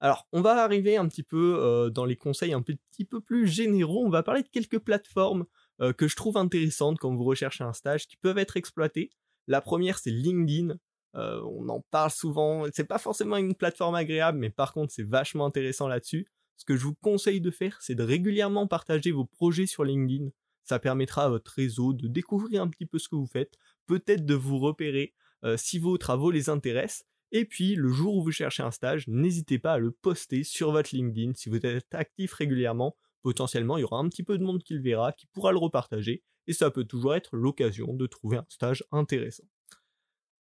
Alors, 0.00 0.26
on 0.32 0.40
va 0.40 0.62
arriver 0.64 0.96
un 0.96 1.06
petit 1.06 1.22
peu 1.22 1.58
euh, 1.60 1.88
dans 1.88 2.04
les 2.04 2.16
conseils 2.16 2.52
un 2.52 2.62
petit 2.62 3.04
peu 3.04 3.20
plus 3.20 3.46
généraux, 3.46 4.04
on 4.04 4.10
va 4.10 4.24
parler 4.24 4.42
de 4.42 4.48
quelques 4.48 4.80
plateformes 4.80 5.46
euh, 5.80 5.92
que 5.92 6.08
je 6.08 6.16
trouve 6.16 6.36
intéressantes 6.36 6.98
quand 6.98 7.14
vous 7.14 7.24
recherchez 7.24 7.62
un 7.62 7.72
stage 7.72 8.08
qui 8.08 8.16
peuvent 8.16 8.38
être 8.38 8.56
exploitées. 8.56 9.10
La 9.46 9.60
première, 9.60 9.98
c'est 9.98 10.10
LinkedIn. 10.10 10.76
Euh, 11.14 11.42
on 11.44 11.68
en 11.68 11.80
parle 11.90 12.10
souvent. 12.10 12.66
C'est 12.72 12.84
pas 12.84 12.98
forcément 12.98 13.36
une 13.36 13.54
plateforme 13.54 13.94
agréable, 13.94 14.38
mais 14.38 14.50
par 14.50 14.72
contre, 14.72 14.92
c'est 14.92 15.06
vachement 15.06 15.46
intéressant 15.46 15.88
là-dessus. 15.88 16.26
Ce 16.56 16.64
que 16.64 16.76
je 16.76 16.84
vous 16.84 16.94
conseille 16.94 17.40
de 17.40 17.50
faire, 17.50 17.78
c'est 17.80 17.94
de 17.94 18.02
régulièrement 18.02 18.66
partager 18.66 19.10
vos 19.10 19.24
projets 19.24 19.66
sur 19.66 19.84
LinkedIn. 19.84 20.30
Ça 20.64 20.78
permettra 20.78 21.24
à 21.24 21.28
votre 21.28 21.50
réseau 21.52 21.92
de 21.92 22.06
découvrir 22.06 22.62
un 22.62 22.68
petit 22.68 22.86
peu 22.86 22.98
ce 22.98 23.08
que 23.08 23.16
vous 23.16 23.26
faites, 23.26 23.58
peut-être 23.86 24.24
de 24.24 24.34
vous 24.34 24.58
repérer 24.58 25.12
euh, 25.44 25.56
si 25.56 25.78
vos 25.78 25.98
travaux 25.98 26.30
les 26.30 26.48
intéressent. 26.48 27.04
Et 27.32 27.46
puis, 27.46 27.74
le 27.74 27.88
jour 27.88 28.16
où 28.16 28.22
vous 28.22 28.30
cherchez 28.30 28.62
un 28.62 28.70
stage, 28.70 29.08
n'hésitez 29.08 29.58
pas 29.58 29.72
à 29.72 29.78
le 29.78 29.90
poster 29.90 30.44
sur 30.44 30.70
votre 30.70 30.94
LinkedIn. 30.94 31.32
Si 31.34 31.48
vous 31.48 31.56
êtes 31.56 31.94
actif 31.94 32.34
régulièrement, 32.34 32.94
potentiellement, 33.22 33.78
il 33.78 33.80
y 33.80 33.84
aura 33.84 33.98
un 33.98 34.08
petit 34.08 34.22
peu 34.22 34.38
de 34.38 34.44
monde 34.44 34.62
qui 34.62 34.74
le 34.74 34.82
verra, 34.82 35.12
qui 35.12 35.26
pourra 35.26 35.50
le 35.50 35.58
repartager. 35.58 36.22
Et 36.46 36.52
ça 36.52 36.70
peut 36.70 36.84
toujours 36.84 37.14
être 37.14 37.34
l'occasion 37.34 37.94
de 37.94 38.06
trouver 38.06 38.36
un 38.36 38.46
stage 38.48 38.84
intéressant 38.92 39.44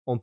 on 0.06 0.20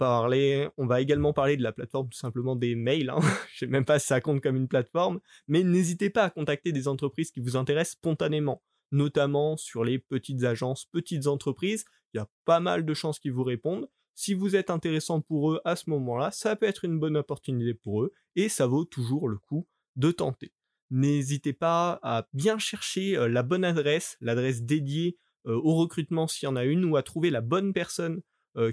on 0.78 0.86
va 0.86 1.02
également 1.02 1.34
parler 1.34 1.58
de 1.58 1.64
la 1.64 1.72
plateforme 1.72 2.10
tout 2.10 2.18
simplement 2.18 2.56
des 2.56 2.76
mails. 2.76 3.10
Hein. 3.10 3.20
Je 3.54 3.60
sais 3.60 3.68
même 3.68 3.86
pas 3.86 4.00
si 4.00 4.08
ça 4.08 4.22
compte 4.22 4.42
comme 4.42 4.56
une 4.56 4.68
plateforme, 4.68 5.20
mais 5.48 5.64
n'hésitez 5.64 6.10
pas 6.10 6.24
à 6.24 6.30
contacter 6.30 6.72
des 6.72 6.88
entreprises 6.88 7.32
qui 7.32 7.40
vous 7.40 7.56
intéressent 7.56 7.94
spontanément, 7.94 8.62
notamment 8.92 9.58
sur 9.58 9.84
les 9.84 10.00
petites 10.00 10.44
agences, 10.44 10.86
petites 10.86 11.28
entreprises. 11.28 11.86
Il 12.14 12.18
y 12.18 12.20
a 12.20 12.30
pas 12.46 12.60
mal 12.60 12.86
de 12.86 12.94
chances 12.94 13.20
qu'ils 13.20 13.34
vous 13.34 13.44
répondent. 13.44 13.90
Si 14.14 14.34
vous 14.34 14.56
êtes 14.56 14.70
intéressant 14.70 15.22
pour 15.22 15.54
eux 15.54 15.62
à 15.66 15.76
ce 15.76 15.90
moment-là, 15.90 16.32
ça 16.32 16.56
peut 16.56 16.66
être 16.66 16.86
une 16.86 17.00
bonne 17.00 17.18
opportunité 17.18 17.74
pour 17.74 18.04
eux 18.04 18.14
et 18.36 18.50
ça 18.50 18.68
vaut 18.68 18.86
toujours 18.86 19.30
le 19.30 19.38
coup 19.38 19.68
de 19.96 20.12
tenter. 20.12 20.54
N'hésitez 20.90 21.54
pas 21.54 22.00
à 22.04 22.28
bien 22.34 22.60
chercher 22.60 23.18
euh, 23.18 23.30
la 23.30 23.44
bonne 23.44 23.64
adresse, 23.64 24.18
l'adresse 24.20 24.64
dédiée 24.64 25.18
euh, 25.48 25.56
au 25.56 25.76
recrutement 25.76 26.28
s'il 26.28 26.48
y 26.48 26.50
en 26.50 26.58
a 26.58 26.66
une, 26.66 26.84
ou 26.86 26.98
à 26.98 27.04
trouver 27.04 27.30
la 27.30 27.42
bonne 27.42 27.72
personne 27.74 28.22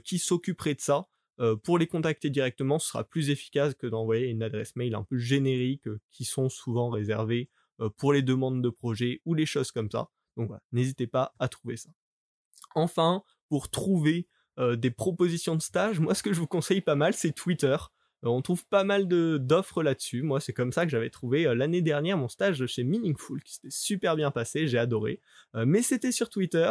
qui 0.05 0.19
s'occuperait 0.19 0.75
de 0.75 0.81
ça. 0.81 1.09
Euh, 1.41 1.57
pour 1.57 1.79
les 1.79 1.87
contacter 1.87 2.31
directement, 2.31 2.79
ce 2.79 2.89
sera 2.89 3.05
plus 3.05 3.31
efficace 3.31 3.75
que 3.75 3.87
d'envoyer 3.87 4.27
une 4.27 4.43
adresse 4.43 4.75
mail 4.77 4.95
un 4.95 5.05
peu 5.05 5.19
générique 5.19 5.87
euh, 5.87 6.01
qui 6.11 6.25
sont 6.25 6.49
souvent 6.49 6.91
réservées 6.91 7.51
pour 7.97 8.13
les 8.13 8.23
demandes 8.23 8.61
de 8.61 8.71
projet 8.71 9.23
ou 9.25 9.35
les 9.35 9.47
choses 9.47 9.71
comme 9.71 9.89
ça. 9.89 10.09
Donc 10.37 10.49
voilà, 10.49 10.65
n'hésitez 10.73 11.07
pas 11.07 11.37
à 11.39 11.47
trouver 11.47 11.77
ça. 11.77 11.91
Enfin, 12.75 13.23
pour 13.49 13.71
trouver 13.71 14.27
des 14.59 14.91
propositions 14.91 15.55
de 15.55 15.63
stage, 15.63 16.01
moi 16.01 16.17
ce 16.17 16.25
que 16.25 16.33
je 16.33 16.41
vous 16.41 16.49
conseille 16.49 16.81
pas 16.81 16.97
mal, 16.97 17.15
c'est 17.15 17.31
Twitter. 17.31 17.77
on 18.25 18.43
trouve 18.43 18.67
pas 18.67 18.83
mal 18.83 19.07
d'offres 19.07 19.85
là-dessus. 19.85 20.23
Moi, 20.23 20.41
c'est 20.41 20.53
comme 20.53 20.73
ça 20.73 20.87
que 20.87 20.91
j'avais 20.91 21.09
trouvé 21.09 21.45
l'année 21.55 21.81
dernière 21.81 22.19
mon 22.19 22.27
stage 22.27 22.67
chez 22.67 22.83
Meaningful, 22.83 23.45
qui 23.45 23.55
s'était 23.55 23.71
super 23.71 24.17
bien 24.17 24.33
passé, 24.33 24.67
j'ai 24.67 24.79
adoré. 24.79 25.21
mais 25.55 25.83
c'était 25.83 26.11
sur 26.11 26.31
Twitter. 26.31 26.69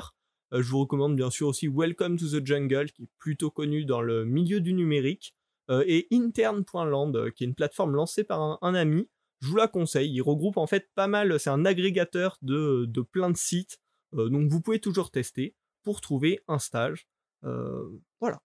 Je 0.51 0.69
vous 0.69 0.79
recommande 0.79 1.15
bien 1.15 1.29
sûr 1.29 1.47
aussi 1.47 1.67
Welcome 1.67 2.17
to 2.17 2.27
the 2.27 2.45
Jungle, 2.45 2.91
qui 2.91 3.03
est 3.03 3.09
plutôt 3.17 3.51
connu 3.51 3.85
dans 3.85 4.01
le 4.01 4.25
milieu 4.25 4.61
du 4.61 4.73
numérique. 4.73 5.35
et 5.69 6.07
intern.land, 6.11 7.11
qui 7.35 7.43
est 7.43 7.47
une 7.47 7.55
plateforme 7.55 7.95
lancée 7.95 8.23
par 8.23 8.57
un, 8.61 8.73
ami. 8.73 9.09
Je 9.41 9.49
vous 9.49 9.57
la 9.57 9.67
conseille. 9.67 10.11
Il 10.11 10.21
regroupe 10.21 10.57
en 10.57 10.67
fait 10.67 10.89
pas 10.95 11.07
mal, 11.07 11.39
c'est 11.39 11.49
un 11.49 11.65
agrégateur 11.65 12.37
de, 12.41 12.85
de 12.87 13.01
plein 13.01 13.29
de 13.29 13.37
sites. 13.37 13.79
donc 14.13 14.49
vous 14.49 14.61
pouvez 14.61 14.79
toujours 14.79 15.11
tester 15.11 15.55
pour 15.83 15.99
trouver 16.01 16.41
un 16.47 16.59
stage. 16.59 17.07
voilà. 17.43 18.39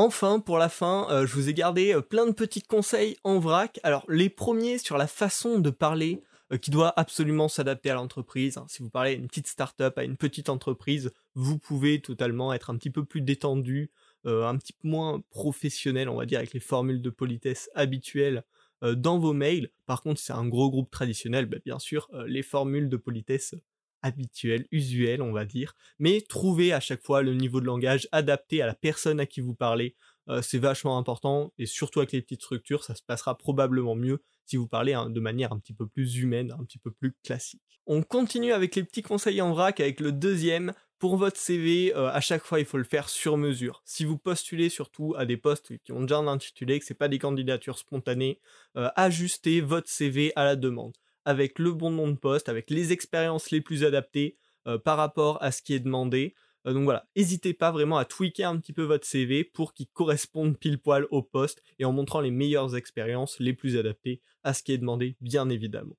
Enfin, 0.00 0.38
pour 0.38 0.58
la 0.58 0.68
fin, 0.68 1.08
euh, 1.10 1.26
je 1.26 1.34
vous 1.34 1.48
ai 1.48 1.54
gardé 1.54 1.92
euh, 1.92 2.00
plein 2.00 2.24
de 2.24 2.30
petits 2.30 2.62
conseils 2.62 3.16
en 3.24 3.40
vrac. 3.40 3.80
Alors, 3.82 4.04
les 4.08 4.30
premiers 4.30 4.78
sur 4.78 4.96
la 4.96 5.08
façon 5.08 5.58
de 5.58 5.70
parler 5.70 6.22
euh, 6.22 6.37
qui 6.62 6.70
doit 6.70 6.98
absolument 6.98 7.48
s'adapter 7.48 7.90
à 7.90 7.94
l'entreprise. 7.94 8.56
Hein. 8.56 8.66
Si 8.68 8.82
vous 8.82 8.90
parlez 8.90 9.10
à 9.10 9.14
une 9.14 9.28
petite 9.28 9.48
start-up, 9.48 9.98
à 9.98 10.04
une 10.04 10.16
petite 10.16 10.48
entreprise, 10.48 11.12
vous 11.34 11.58
pouvez 11.58 12.00
totalement 12.00 12.52
être 12.52 12.70
un 12.70 12.76
petit 12.76 12.90
peu 12.90 13.04
plus 13.04 13.20
détendu, 13.20 13.90
un 14.24 14.56
petit 14.56 14.72
peu 14.72 14.88
moins 14.88 15.22
professionnel, 15.30 16.08
on 16.08 16.16
va 16.16 16.26
dire, 16.26 16.38
avec 16.38 16.54
les 16.54 16.60
formules 16.60 17.02
de 17.02 17.10
politesse 17.10 17.70
habituelles 17.74 18.44
dans 18.82 19.18
vos 19.18 19.32
mails. 19.32 19.70
Par 19.86 20.02
contre, 20.02 20.20
si 20.20 20.26
c'est 20.26 20.32
un 20.32 20.46
gros 20.46 20.70
groupe 20.70 20.90
traditionnel, 20.90 21.46
bah, 21.46 21.58
bien 21.64 21.78
sûr, 21.78 22.08
les 22.26 22.42
formules 22.42 22.88
de 22.88 22.96
politesse 22.96 23.54
habituel, 24.02 24.66
usuel, 24.70 25.22
on 25.22 25.32
va 25.32 25.44
dire, 25.44 25.74
mais 25.98 26.20
trouvez 26.20 26.72
à 26.72 26.80
chaque 26.80 27.02
fois 27.02 27.22
le 27.22 27.34
niveau 27.34 27.60
de 27.60 27.66
langage 27.66 28.08
adapté 28.12 28.62
à 28.62 28.66
la 28.66 28.74
personne 28.74 29.18
à 29.18 29.26
qui 29.26 29.40
vous 29.40 29.54
parlez. 29.54 29.96
Euh, 30.28 30.42
c'est 30.42 30.58
vachement 30.58 30.98
important 30.98 31.52
et 31.58 31.66
surtout 31.66 32.00
avec 32.00 32.12
les 32.12 32.22
petites 32.22 32.42
structures, 32.42 32.84
ça 32.84 32.94
se 32.94 33.02
passera 33.02 33.36
probablement 33.36 33.94
mieux 33.94 34.22
si 34.44 34.56
vous 34.56 34.66
parlez 34.66 34.94
hein, 34.94 35.10
de 35.10 35.20
manière 35.20 35.52
un 35.52 35.58
petit 35.58 35.74
peu 35.74 35.86
plus 35.86 36.16
humaine, 36.16 36.54
un 36.58 36.64
petit 36.64 36.78
peu 36.78 36.90
plus 36.90 37.14
classique. 37.24 37.80
On 37.86 38.02
continue 38.02 38.52
avec 38.52 38.76
les 38.76 38.84
petits 38.84 39.02
conseils 39.02 39.40
en 39.40 39.52
vrac 39.52 39.80
avec 39.80 40.00
le 40.00 40.12
deuxième. 40.12 40.72
Pour 40.98 41.16
votre 41.16 41.36
CV, 41.36 41.94
euh, 41.94 42.10
à 42.10 42.20
chaque 42.20 42.42
fois, 42.42 42.58
il 42.58 42.66
faut 42.66 42.76
le 42.76 42.84
faire 42.84 43.08
sur 43.08 43.36
mesure. 43.36 43.82
Si 43.84 44.04
vous 44.04 44.18
postulez 44.18 44.68
surtout 44.68 45.14
à 45.16 45.26
des 45.26 45.36
postes 45.36 45.78
qui 45.84 45.92
ont 45.92 46.00
déjà 46.00 46.16
un 46.16 46.26
intitulé, 46.26 46.80
que 46.80 46.84
c'est 46.84 46.94
pas 46.94 47.08
des 47.08 47.18
candidatures 47.18 47.78
spontanées, 47.78 48.40
euh, 48.76 48.88
ajustez 48.96 49.60
votre 49.60 49.88
CV 49.88 50.32
à 50.34 50.44
la 50.44 50.56
demande 50.56 50.96
avec 51.24 51.58
le 51.58 51.72
bon 51.72 51.90
nom 51.90 52.08
de 52.08 52.16
poste, 52.16 52.48
avec 52.48 52.70
les 52.70 52.92
expériences 52.92 53.50
les 53.50 53.60
plus 53.60 53.84
adaptées 53.84 54.38
par 54.84 54.98
rapport 54.98 55.42
à 55.42 55.50
ce 55.50 55.62
qui 55.62 55.72
est 55.72 55.80
demandé. 55.80 56.34
Euh, 56.68 56.72
donc 56.72 56.84
voilà, 56.84 57.06
n'hésitez 57.16 57.54
pas 57.54 57.70
vraiment 57.70 57.98
à 57.98 58.04
tweaker 58.04 58.48
un 58.48 58.58
petit 58.58 58.72
peu 58.72 58.82
votre 58.82 59.06
CV 59.06 59.44
pour 59.44 59.74
qu'il 59.74 59.88
corresponde 59.88 60.58
pile 60.58 60.78
poil 60.78 61.06
au 61.10 61.22
poste 61.22 61.62
et 61.78 61.84
en 61.84 61.92
montrant 61.92 62.20
les 62.20 62.30
meilleures 62.30 62.76
expériences 62.76 63.38
les 63.40 63.54
plus 63.54 63.76
adaptées 63.76 64.20
à 64.44 64.54
ce 64.54 64.62
qui 64.62 64.72
est 64.72 64.78
demandé, 64.78 65.16
bien 65.20 65.48
évidemment. 65.48 65.96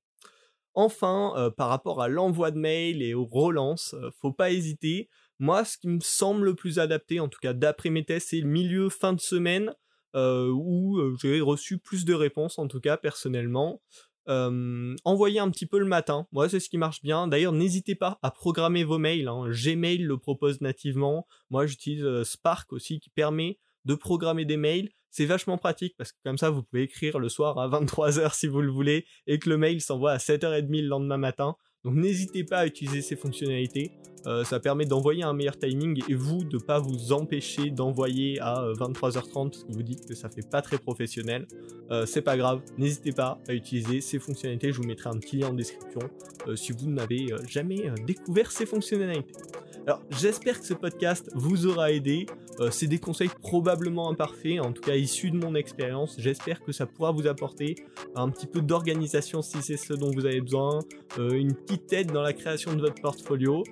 Enfin, 0.74 1.34
euh, 1.36 1.50
par 1.50 1.68
rapport 1.68 2.00
à 2.00 2.08
l'envoi 2.08 2.52
de 2.52 2.58
mail 2.58 3.02
et 3.02 3.12
aux 3.14 3.24
relances, 3.24 3.94
faut 4.20 4.32
pas 4.32 4.52
hésiter. 4.52 5.08
Moi, 5.40 5.64
ce 5.64 5.76
qui 5.76 5.88
me 5.88 6.00
semble 6.00 6.44
le 6.44 6.54
plus 6.54 6.78
adapté, 6.78 7.18
en 7.18 7.28
tout 7.28 7.40
cas 7.40 7.52
d'après 7.52 7.90
mes 7.90 8.04
tests, 8.04 8.28
c'est 8.30 8.40
le 8.40 8.48
milieu 8.48 8.88
fin 8.88 9.12
de 9.12 9.20
semaine 9.20 9.74
où 10.14 11.00
j'ai 11.22 11.40
reçu 11.40 11.78
plus 11.78 12.04
de 12.04 12.14
réponses, 12.14 12.58
en 12.58 12.66
tout 12.66 12.80
cas 12.80 12.96
personnellement. 12.96 13.80
Euh, 14.28 14.94
envoyez 15.04 15.40
un 15.40 15.50
petit 15.50 15.66
peu 15.66 15.78
le 15.78 15.86
matin. 15.86 16.26
Moi, 16.32 16.48
c'est 16.48 16.60
ce 16.60 16.68
qui 16.68 16.78
marche 16.78 17.02
bien. 17.02 17.26
D'ailleurs, 17.26 17.52
n'hésitez 17.52 17.94
pas 17.94 18.18
à 18.22 18.30
programmer 18.30 18.84
vos 18.84 18.98
mails. 18.98 19.28
Hein. 19.28 19.50
Gmail 19.50 19.98
le 19.98 20.18
propose 20.18 20.60
nativement. 20.60 21.26
Moi, 21.50 21.66
j'utilise 21.66 22.22
Spark 22.22 22.72
aussi 22.72 23.00
qui 23.00 23.10
permet 23.10 23.58
de 23.84 23.94
programmer 23.94 24.44
des 24.44 24.56
mails. 24.56 24.90
C'est 25.10 25.26
vachement 25.26 25.58
pratique 25.58 25.94
parce 25.96 26.12
que 26.12 26.18
comme 26.24 26.38
ça, 26.38 26.50
vous 26.50 26.62
pouvez 26.62 26.82
écrire 26.82 27.18
le 27.18 27.28
soir 27.28 27.58
à 27.58 27.68
23h 27.68 28.34
si 28.34 28.46
vous 28.46 28.60
le 28.60 28.70
voulez 28.70 29.06
et 29.26 29.38
que 29.38 29.48
le 29.48 29.56
mail 29.56 29.80
s'envoie 29.80 30.12
à 30.12 30.18
7h30 30.18 30.82
le 30.82 30.88
lendemain 30.88 31.16
matin. 31.16 31.56
Donc 31.84 31.94
n'hésitez 31.94 32.44
pas 32.44 32.58
à 32.58 32.66
utiliser 32.66 33.00
ces 33.00 33.16
fonctionnalités. 33.16 33.92
Euh, 34.26 34.44
ça 34.44 34.60
permet 34.60 34.84
d'envoyer 34.84 35.22
un 35.22 35.32
meilleur 35.32 35.58
timing 35.58 36.02
et 36.06 36.14
vous 36.14 36.44
de 36.44 36.58
pas 36.58 36.78
vous 36.78 37.12
empêcher 37.12 37.70
d'envoyer 37.70 38.38
à 38.40 38.66
23h30 38.78 39.46
euh, 39.46 39.48
parce 39.48 39.64
que 39.64 39.72
vous 39.72 39.82
dites 39.82 40.06
que 40.06 40.14
ça 40.14 40.28
fait 40.28 40.46
pas 40.46 40.60
très 40.60 40.76
professionnel. 40.76 41.46
Euh, 41.90 42.04
c'est 42.04 42.20
pas 42.20 42.36
grave, 42.36 42.60
n'hésitez 42.76 43.12
pas 43.12 43.40
à 43.48 43.54
utiliser 43.54 44.02
ces 44.02 44.18
fonctionnalités. 44.18 44.72
Je 44.72 44.76
vous 44.76 44.86
mettrai 44.86 45.08
un 45.08 45.18
petit 45.18 45.38
lien 45.38 45.48
en 45.48 45.54
description 45.54 46.00
si 46.54 46.72
vous 46.72 46.90
n'avez 46.90 47.28
jamais 47.48 47.90
découvert 48.06 48.50
ces 48.50 48.66
fonctionnalités. 48.66 49.32
Alors 49.86 50.02
j'espère 50.10 50.60
que 50.60 50.66
ce 50.66 50.74
podcast 50.74 51.30
vous 51.34 51.66
aura 51.66 51.90
aidé. 51.90 52.26
Euh, 52.60 52.68
c'est 52.70 52.86
des 52.86 52.98
conseils 52.98 53.30
probablement 53.40 54.10
imparfaits, 54.10 54.60
en 54.60 54.72
tout 54.72 54.82
cas 54.82 54.94
issus 54.94 55.30
de 55.30 55.36
mon 55.36 55.54
expérience. 55.54 56.16
J'espère 56.18 56.60
que 56.60 56.72
ça 56.72 56.86
pourra 56.86 57.10
vous 57.10 57.26
apporter 57.26 57.76
un 58.14 58.28
petit 58.28 58.46
peu 58.46 58.60
d'organisation 58.60 59.40
si 59.40 59.62
c'est 59.62 59.76
ce 59.76 59.94
dont 59.94 60.10
vous 60.10 60.26
avez 60.26 60.40
besoin, 60.40 60.80
euh, 61.18 61.30
une 61.30 61.54
petite 61.54 61.92
aide 61.92 62.12
dans 62.12 62.22
la 62.22 62.32
création 62.32 62.74
de 62.74 62.80
votre 62.80 63.00
portfolio. 63.00 63.64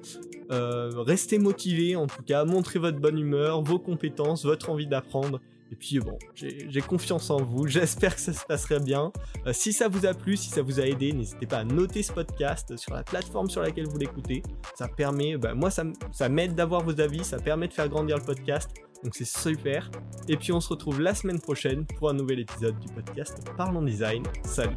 Euh, 0.50 0.90
restez 0.97 1.38
motivé 1.38 1.97
en 1.97 2.07
tout 2.07 2.23
cas, 2.23 2.45
montrez 2.45 2.78
votre 2.78 2.99
bonne 2.99 3.18
humeur, 3.18 3.62
vos 3.62 3.78
compétences, 3.78 4.45
votre 4.45 4.71
envie 4.71 4.87
d'apprendre 4.87 5.40
et 5.70 5.76
puis 5.76 6.00
bon, 6.00 6.18
j'ai 6.34 6.80
confiance 6.80 7.30
en 7.30 7.42
vous, 7.42 7.66
j'espère 7.68 8.14
que 8.14 8.20
ça 8.20 8.32
se 8.32 8.44
passerait 8.44 8.80
bien. 8.80 9.12
Euh, 9.46 9.52
si 9.52 9.72
ça 9.72 9.88
vous 9.88 10.06
a 10.06 10.14
plu, 10.14 10.37
si 10.37 10.48
ça 10.48 10.62
vous 10.62 10.80
a 10.80 10.84
aidé, 10.84 11.12
n'hésitez 11.12 11.46
pas 11.46 11.58
à 11.58 11.64
noter 11.64 12.02
ce 12.02 12.12
podcast 12.12 12.76
sur 12.76 12.94
la 12.94 13.02
plateforme 13.02 13.50
sur 13.50 13.62
laquelle 13.62 13.87
vous 13.87 13.98
l'écoutez. 13.98 14.42
Ça 14.75 14.88
permet, 14.88 15.37
bah, 15.37 15.54
moi 15.54 15.70
ça, 15.70 15.84
m'aide 16.28 16.54
d'avoir 16.54 16.82
vos 16.82 17.00
avis, 17.00 17.25
ça 17.25 17.38
permet 17.38 17.68
de 17.68 17.75
faire 17.75 17.88
grandir 17.88 18.16
le 18.16 18.25
podcast. 18.25 18.70
Donc 19.04 19.14
c'est 19.14 19.26
super. 19.26 19.90
Et 20.26 20.37
puis 20.37 20.52
on 20.52 20.60
se 20.60 20.70
retrouve 20.70 21.00
la 21.00 21.14
semaine 21.14 21.40
prochaine 21.40 21.87
pour 21.87 22.10
un 22.10 22.14
nouvel 22.14 22.40
épisode 22.40 22.76
du 22.80 22.88
podcast 22.88 23.38
Parlons 23.56 23.82
Design. 23.82 24.25
Salut. 24.42 24.75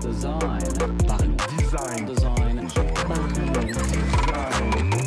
Design. 0.00 0.38
Parlons 1.06 1.36
design. 1.58 2.06
design. 3.66 4.97